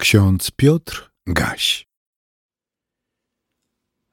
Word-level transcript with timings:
Ksiądz 0.00 0.50
Piotr 0.50 1.10
Gaś. 1.26 1.88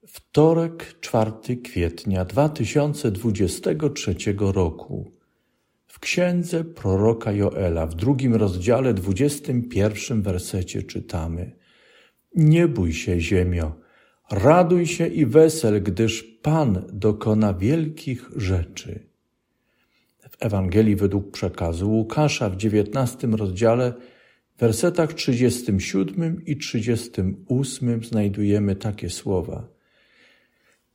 Wtorek, 0.07 0.99
4 0.99 1.57
kwietnia 1.63 2.25
2023 2.25 4.15
roku. 4.39 5.11
W 5.87 5.99
księdze 5.99 6.63
proroka 6.63 7.31
Joela 7.31 7.85
w 7.85 7.95
drugim 7.95 8.35
rozdziale, 8.35 8.93
21 8.93 10.21
wersecie 10.21 10.83
czytamy: 10.83 11.51
Nie 12.35 12.67
bój 12.67 12.93
się, 12.93 13.19
ziemio, 13.21 13.75
raduj 14.31 14.87
się 14.87 15.07
i 15.07 15.25
wesel, 15.25 15.83
gdyż 15.83 16.23
Pan 16.23 16.85
dokona 16.93 17.53
wielkich 17.53 18.29
rzeczy. 18.35 19.09
W 20.29 20.35
Ewangelii 20.39 20.95
według 20.95 21.31
przekazu 21.31 21.91
Łukasza 21.91 22.49
w 22.49 22.57
19 22.57 23.27
rozdziale 23.27 23.93
w 24.57 24.59
wersetach 24.59 25.13
37 25.13 26.45
i 26.45 26.57
38 26.57 28.03
znajdujemy 28.03 28.75
takie 28.75 29.09
słowa. 29.09 29.67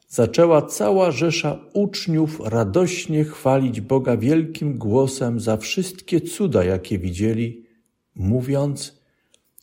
Zaczęła 0.09 0.62
cała 0.62 1.11
rzesza 1.11 1.65
uczniów 1.73 2.41
radośnie 2.41 3.25
chwalić 3.25 3.80
Boga 3.80 4.17
wielkim 4.17 4.79
głosem 4.79 5.41
za 5.41 5.56
wszystkie 5.56 6.20
cuda, 6.20 6.65
jakie 6.65 6.98
widzieli, 6.98 7.67
mówiąc: 8.15 9.01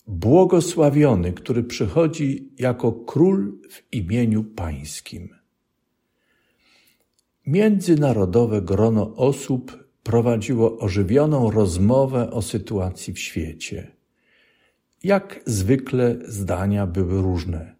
Błogosławiony, 0.07 1.33
który 1.33 1.63
przychodzi 1.63 2.49
jako 2.59 2.91
król 2.91 3.59
w 3.69 3.93
imieniu 3.93 4.43
Pańskim. 4.43 5.29
Międzynarodowe 7.47 8.61
grono 8.61 9.15
osób 9.15 9.88
prowadziło 10.03 10.77
ożywioną 10.77 11.51
rozmowę 11.51 12.31
o 12.31 12.41
sytuacji 12.41 13.13
w 13.13 13.19
świecie. 13.19 13.91
Jak 15.03 15.39
zwykle 15.45 16.15
zdania 16.27 16.87
były 16.87 17.21
różne. 17.21 17.75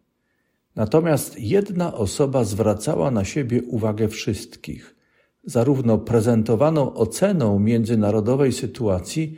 Natomiast 0.76 1.40
jedna 1.40 1.94
osoba 1.94 2.44
zwracała 2.44 3.12
na 3.12 3.26
siebie 3.26 3.64
uwagę 3.64 4.08
wszystkich, 4.08 4.96
zarówno 5.44 5.98
prezentowaną 5.98 6.94
oceną 6.94 7.60
międzynarodowej 7.60 8.54
sytuacji, 8.54 9.38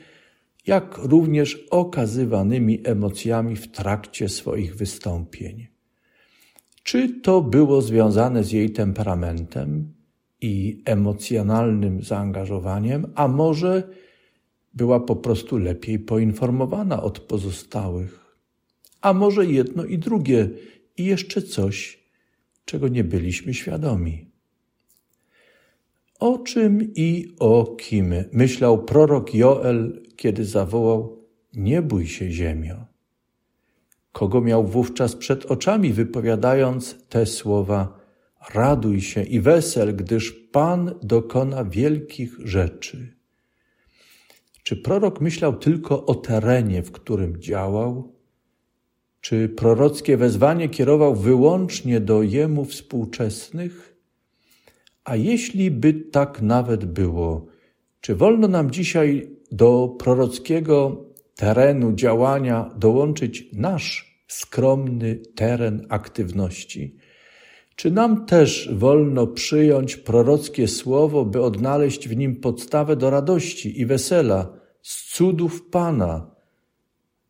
jak 0.68 0.98
również 0.98 1.68
okazywanymi 1.72 2.82
emocjami 2.84 3.56
w 3.56 3.72
trakcie 3.72 4.30
swoich 4.30 4.76
wystąpień. 4.76 5.68
Czy 6.84 7.10
to 7.22 7.42
było 7.42 7.82
związane 7.82 8.44
z 8.44 8.52
jej 8.52 8.72
temperamentem, 8.72 9.94
i 10.42 10.82
emocjonalnym 10.86 12.04
zaangażowaniem, 12.04 13.08
a 13.16 13.28
może 13.28 13.84
była 14.74 15.00
po 15.00 15.16
prostu 15.16 15.58
lepiej 15.58 16.00
poinformowana 16.00 17.04
od 17.04 17.20
pozostałych, 17.20 18.38
a 19.02 19.14
może 19.14 19.46
jedno 19.46 19.86
i 19.86 19.98
drugie 19.98 20.50
i 20.98 21.06
jeszcze 21.06 21.42
coś, 21.42 22.04
czego 22.66 22.88
nie 22.88 23.04
byliśmy 23.04 23.54
świadomi. 23.54 24.32
O 26.20 26.38
czym 26.38 26.94
i 26.96 27.36
o 27.40 27.66
kim 27.66 28.14
myślał 28.32 28.84
prorok 28.84 29.34
Joel, 29.34 30.02
kiedy 30.16 30.46
zawołał: 30.46 31.18
Nie 31.54 31.82
bój 31.82 32.08
się, 32.08 32.32
ziemio. 32.32 32.86
Kogo 34.12 34.42
miał 34.42 34.68
wówczas 34.68 35.16
przed 35.16 35.46
oczami, 35.46 35.94
wypowiadając 35.94 36.96
te 37.10 37.26
słowa: 37.26 38.01
Raduj 38.50 39.02
się 39.02 39.24
i 39.24 39.40
wesel, 39.40 39.96
gdyż 39.96 40.32
Pan 40.32 40.96
dokona 41.04 41.66
wielkich 41.66 42.38
rzeczy. 42.44 43.16
Czy 44.64 44.78
prorok 44.78 45.22
myślał 45.22 45.58
tylko 45.58 46.06
o 46.06 46.16
terenie, 46.16 46.84
w 46.84 46.92
którym 46.92 47.42
działał? 47.42 48.16
Czy 49.22 49.50
prorockie 49.50 50.18
wezwanie 50.18 50.70
kierował 50.70 51.16
wyłącznie 51.16 52.00
do 52.00 52.24
jemu 52.24 52.66
współczesnych? 52.66 53.96
A 55.04 55.16
jeśli 55.16 55.72
by 55.72 55.94
tak 55.94 56.42
nawet 56.42 56.86
było, 56.86 57.46
czy 58.02 58.16
wolno 58.16 58.48
nam 58.48 58.72
dzisiaj 58.72 59.30
do 59.52 59.96
prorockiego 60.00 61.06
terenu 61.36 61.94
działania 61.94 62.72
dołączyć 62.78 63.46
nasz 63.54 64.22
skromny 64.28 65.16
teren 65.36 65.86
aktywności? 65.90 66.96
Czy 67.76 67.92
nam 67.92 68.26
też 68.26 68.70
wolno 68.74 69.28
przyjąć 69.28 69.98
prorockie 69.98 70.68
słowo, 70.68 71.26
by 71.26 71.42
odnaleźć 71.42 72.10
w 72.10 72.18
nim 72.18 72.36
podstawę 72.36 72.96
do 72.96 73.10
radości 73.10 73.82
i 73.82 73.86
wesela 73.86 74.54
z 74.82 75.16
cudów 75.16 75.70
Pana, 75.70 76.36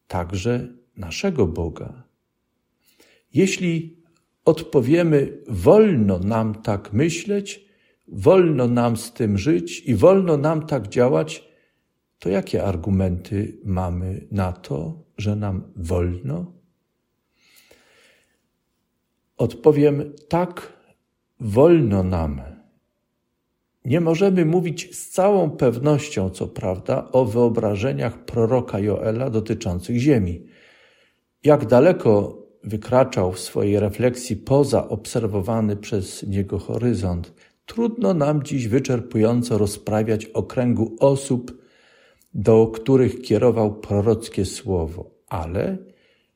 także 0.08 0.74
naszego 0.98 1.48
Boga? 1.48 2.04
Jeśli 3.34 3.98
odpowiemy, 4.46 5.38
wolno 5.48 6.20
nam 6.20 6.56
tak 6.56 6.94
myśleć, 6.94 7.66
wolno 8.08 8.68
nam 8.68 8.98
z 8.98 9.14
tym 9.14 9.38
żyć 9.38 9.80
i 9.80 9.96
wolno 9.96 10.38
nam 10.38 10.66
tak 10.66 10.88
działać, 10.88 11.52
to 12.20 12.30
jakie 12.30 12.64
argumenty 12.64 13.60
mamy 13.66 14.28
na 14.32 14.52
to, 14.52 15.04
że 15.18 15.36
nam 15.36 15.72
wolno? 15.76 16.61
Odpowiem 19.42 20.14
tak, 20.30 20.74
wolno 21.40 22.04
nam. 22.04 22.42
Nie 23.86 24.02
możemy 24.02 24.46
mówić 24.46 24.96
z 24.96 25.10
całą 25.10 25.50
pewnością, 25.50 26.30
co 26.30 26.48
prawda, 26.48 27.12
o 27.12 27.26
wyobrażeniach 27.26 28.26
proroka 28.26 28.80
Joela 28.80 29.30
dotyczących 29.30 29.98
Ziemi. 29.98 30.46
Jak 31.44 31.66
daleko 31.66 32.38
wykraczał 32.64 33.32
w 33.32 33.40
swojej 33.40 33.80
refleksji 33.80 34.36
poza 34.36 34.90
obserwowany 34.90 35.76
przez 35.76 36.24
niego 36.24 36.60
horyzont, 36.60 37.34
trudno 37.66 38.14
nam 38.14 38.44
dziś 38.44 38.68
wyczerpująco 38.68 39.58
rozprawiać 39.58 40.26
o 40.26 40.44
kręgu 40.44 40.96
osób, 41.00 41.64
do 42.34 42.68
których 42.68 43.22
kierował 43.22 43.76
prorockie 43.76 44.46
słowo. 44.46 45.12
Ale 45.28 45.78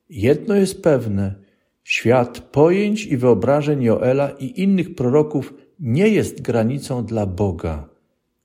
jedno 0.09 0.55
jest 0.55 0.83
pewne– 0.83 1.35
Świat 1.85 2.39
pojęć 2.39 3.05
i 3.05 3.17
wyobrażeń 3.17 3.83
Joela 3.83 4.29
i 4.29 4.61
innych 4.61 4.95
proroków 4.95 5.53
nie 5.79 6.07
jest 6.07 6.41
granicą 6.41 7.05
dla 7.05 7.25
Boga, 7.25 7.89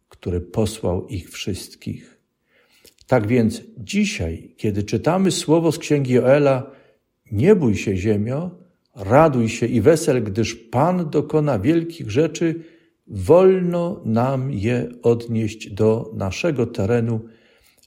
który 0.08 0.40
posłał 0.40 1.06
ich 1.08 1.30
wszystkich. 1.30 2.20
Tak 3.06 3.26
więc 3.26 3.62
dzisiaj, 3.78 4.54
kiedy 4.56 4.82
czytamy 4.82 5.30
słowo 5.30 5.72
z 5.72 5.78
księgi 5.78 6.12
Joela, 6.12 6.70
nie 7.32 7.56
bój 7.56 7.76
się 7.76 7.96
ziemio, 7.96 8.50
raduj 8.94 9.48
się 9.48 9.66
i 9.66 9.80
wesel, 9.80 10.24
gdyż 10.24 10.54
Pan 10.54 11.10
dokona 11.10 11.58
wielkich 11.58 12.10
rzeczy, 12.10 12.64
wolno 13.06 14.02
nam 14.04 14.52
je 14.52 14.88
odnieść 15.02 15.70
do 15.70 16.10
naszego 16.14 16.66
terenu 16.66 17.20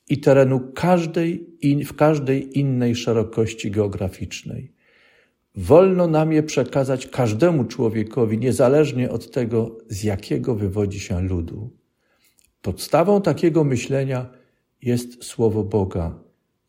i 0.10 0.18
terenu 0.18 0.60
każdej, 0.76 1.46
w 1.86 1.96
każdej 1.96 2.60
innej 2.60 2.96
szerokości 2.96 3.72
geograficznej. 3.72 4.73
Wolno 5.56 6.08
nam 6.08 6.34
je 6.34 6.44
przekazać 6.44 7.08
każdemu 7.08 7.64
człowiekowi, 7.64 8.38
niezależnie 8.38 9.10
od 9.10 9.32
tego, 9.32 9.78
z 9.88 10.04
jakiego 10.04 10.56
wywodzi 10.56 11.00
się 11.00 11.22
ludu. 11.22 11.70
Podstawą 12.62 13.22
takiego 13.22 13.64
myślenia 13.64 14.30
jest 14.82 15.24
słowo 15.24 15.64
Boga. 15.64 16.20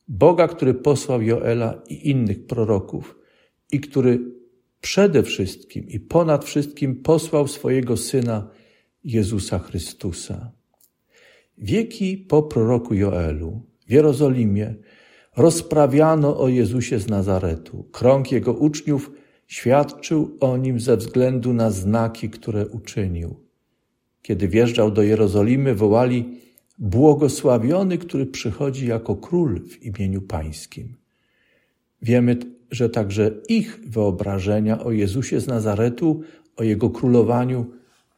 Boga, 0.09 0.49
który 0.49 0.75
posłał 0.75 1.23
Joela 1.23 1.83
i 1.89 2.11
innych 2.11 2.47
proroków 2.47 3.19
i 3.73 3.81
który 3.81 4.21
przede 4.81 5.23
wszystkim 5.23 5.89
i 5.89 6.00
ponad 6.00 6.44
wszystkim 6.44 7.03
posłał 7.03 7.49
swojego 7.49 7.97
Syna 7.97 8.50
Jezusa 9.05 9.59
Chrystusa. 9.59 10.53
Wieki 11.59 12.17
po 12.17 12.43
proroku 12.43 12.94
Joelu 12.94 13.62
w 13.87 13.93
Jerozolimie 13.93 14.75
rozprawiano 15.37 16.39
o 16.39 16.49
Jezusie 16.49 16.99
z 16.99 17.09
Nazaretu. 17.09 17.85
Krąg 17.93 18.32
jego 18.32 18.53
uczniów 18.53 19.11
świadczył 19.47 20.37
o 20.41 20.56
nim 20.56 20.81
ze 20.81 20.97
względu 20.97 21.53
na 21.53 21.70
znaki, 21.70 22.31
które 22.31 22.67
uczynił. 22.67 23.37
Kiedy 24.23 24.49
wjeżdżał 24.49 24.91
do 24.91 25.03
Jerozolimy, 25.03 25.75
wołali: 25.75 26.41
Błogosławiony, 26.79 27.99
który 27.99 28.26
przychodzi 28.26 28.87
jako 28.87 29.17
król 29.17 29.61
w 29.61 29.82
imieniu 29.82 30.23
Pańskim. 30.23 30.97
Wiemy, 32.03 32.37
że 32.70 32.88
także 32.91 33.31
ich 33.49 33.81
wyobrażenia 33.87 34.85
o 34.85 34.93
Jezusie 34.93 35.41
z 35.41 35.47
Nazaretu, 35.47 36.20
o 36.56 36.62
jego 36.62 36.91
królowaniu 36.91 37.67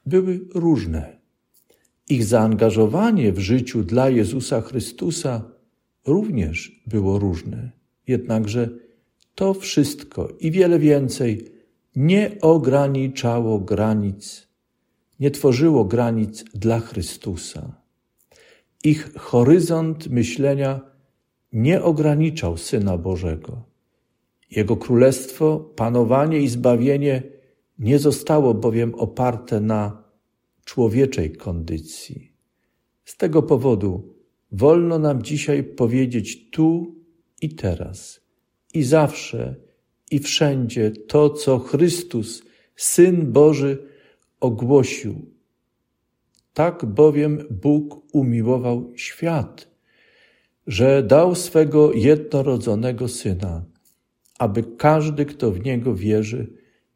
były 0.07 0.41
różne. 0.55 1.17
Ich 2.09 2.25
zaangażowanie 2.25 3.33
w 3.33 3.39
życiu 3.39 3.83
dla 3.83 4.11
Jezusa 4.11 4.61
Chrystusa 4.61 5.56
również 6.07 6.83
było 6.87 7.19
różne. 7.19 7.71
Jednakże 8.07 8.69
to 9.35 9.55
wszystko 9.55 10.29
i 10.41 10.51
wiele 10.51 10.79
więcej 10.79 11.51
nie 11.97 12.37
ograniczało 12.41 13.59
granic, 13.59 14.49
nie 15.21 15.31
tworzyło 15.31 15.85
granic 15.85 16.45
dla 16.55 16.81
Chrystusa. 16.81 17.83
Ich 18.85 19.15
horyzont 19.15 20.09
myślenia 20.09 20.81
nie 21.53 21.83
ograniczał 21.83 22.57
Syna 22.57 22.99
Bożego. 22.99 23.63
Jego 24.51 24.77
królestwo, 24.77 25.61
panowanie 25.77 26.39
i 26.39 26.49
zbawienie 26.49 27.23
nie 27.79 27.99
zostało 27.99 28.55
bowiem 28.55 28.95
oparte 28.95 29.61
na 29.61 30.03
człowieczej 30.65 31.33
kondycji. 31.33 32.33
Z 33.05 33.17
tego 33.17 33.43
powodu 33.43 34.16
wolno 34.57 34.99
nam 34.99 35.23
dzisiaj 35.23 35.65
powiedzieć 35.65 36.51
tu 36.51 36.95
i 37.43 37.49
teraz, 37.55 38.21
i 38.75 38.83
zawsze, 38.83 39.55
i 40.11 40.19
wszędzie 40.19 40.91
to, 40.91 41.31
co 41.31 41.59
Chrystus, 41.59 42.43
Syn 42.77 43.33
Boży, 43.33 43.79
ogłosił. 44.41 45.31
Tak 46.55 46.85
bowiem 46.85 47.39
Bóg 47.51 48.15
umiłował 48.15 48.93
świat, 48.97 49.69
że 50.67 51.03
dał 51.03 51.35
swego 51.35 51.93
jednorodzonego 51.93 53.09
Syna, 53.09 53.65
aby 54.39 54.63
każdy, 54.63 55.25
kto 55.25 55.53
w 55.53 55.65
Niego 55.65 55.95
wierzy, 55.95 56.53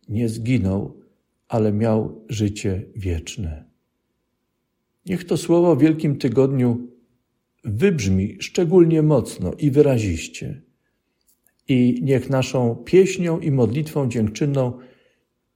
nie 0.09 0.29
zginął, 0.29 1.01
ale 1.49 1.73
miał 1.73 2.25
życie 2.29 2.83
wieczne. 2.97 3.65
Niech 5.07 5.25
to 5.25 5.37
słowo 5.37 5.77
w 5.77 5.81
Wielkim 5.81 6.19
Tygodniu 6.19 6.89
wybrzmi 7.65 8.37
szczególnie 8.41 9.03
mocno 9.03 9.53
i 9.59 9.71
wyraziście. 9.71 10.62
I 11.69 12.01
niech 12.03 12.31
naszą 12.31 12.77
pieśnią 12.77 13.41
i 13.41 13.51
modlitwą 13.51 14.09
dziękczynną 14.09 14.79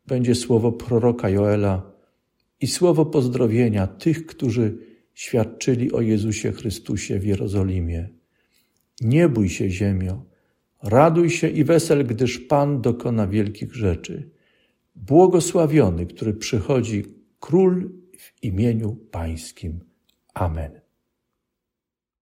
będzie 0.07 0.35
słowo 0.35 0.73
proroka 0.73 1.31
Joela 1.31 1.93
i 2.61 2.67
słowo 2.67 3.07
pozdrowienia 3.07 3.87
tych, 3.87 4.27
którzy 4.27 4.79
świadczyli 5.15 5.93
o 5.93 6.01
Jezusie 6.01 6.53
Chrystusie 6.53 7.19
w 7.19 7.25
Jerozolimie. 7.25 8.09
Nie 9.01 9.29
bój 9.29 9.49
się, 9.49 9.71
ziemio, 9.71 10.25
raduj 10.83 11.31
się 11.31 11.49
i 11.49 11.65
wesel, 11.65 12.07
gdyż 12.07 12.39
Pan 12.39 12.81
dokona 12.81 13.27
wielkich 13.27 13.75
rzeczy. 13.75 14.31
Błogosławiony, 14.95 16.07
który 16.07 16.35
przychodzi 16.35 17.05
król 17.41 17.93
w 18.19 18.43
imieniu 18.43 18.97
Pańskim. 19.11 19.81
Amen. 20.35 20.84